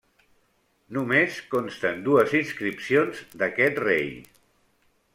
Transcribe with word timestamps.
Només 0.97 1.37
consten 1.51 2.03
dues 2.09 2.35
inscripcions 2.41 3.23
d'aquest 3.43 3.81
rei. 3.89 4.15